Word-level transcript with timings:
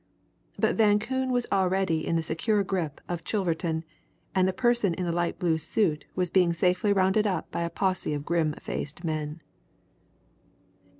But 0.57 0.77
Van 0.77 0.97
Koon 0.97 1.31
was 1.31 1.45
already 1.51 2.07
in 2.07 2.15
the 2.15 2.23
secure 2.23 2.63
grip 2.63 2.99
of 3.07 3.23
Chilverton, 3.23 3.83
and 4.33 4.47
the 4.47 4.51
person 4.51 4.95
in 4.95 5.03
the 5.05 5.11
light 5.11 5.37
blue 5.37 5.59
suit 5.59 6.05
was 6.15 6.31
being 6.31 6.53
safely 6.53 6.91
rounded 6.91 7.27
up 7.27 7.51
by 7.51 7.61
a 7.61 7.69
posse 7.69 8.15
of 8.15 8.25
grim 8.25 8.53
faced 8.53 9.03
men. 9.03 9.41